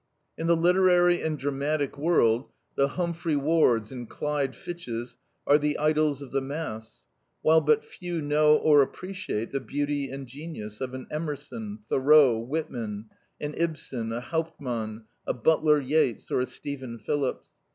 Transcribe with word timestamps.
In 0.35 0.47
the 0.47 0.55
literary 0.55 1.21
and 1.21 1.37
dramatic 1.37 1.95
world, 1.95 2.49
the 2.73 2.87
Humphrey 2.87 3.35
Wards 3.35 3.91
and 3.91 4.09
Clyde 4.09 4.55
Fitches 4.55 5.19
are 5.45 5.59
the 5.59 5.77
idols 5.77 6.23
of 6.23 6.31
the 6.31 6.41
mass, 6.41 7.05
while 7.43 7.61
but 7.61 7.85
few 7.85 8.19
know 8.19 8.55
or 8.55 8.81
appreciate 8.81 9.51
the 9.51 9.59
beauty 9.59 10.09
and 10.09 10.25
genius 10.25 10.81
of 10.81 10.95
an 10.95 11.05
Emerson, 11.11 11.81
Thoreau, 11.87 12.39
Whitman; 12.39 13.11
an 13.39 13.53
Ibsen, 13.55 14.11
a 14.11 14.21
Hauptmann, 14.21 15.03
a 15.27 15.35
Butler 15.35 15.79
Yeats, 15.79 16.31
or 16.31 16.39
a 16.41 16.47
Stephen 16.47 16.97
Phillips. 16.97 17.51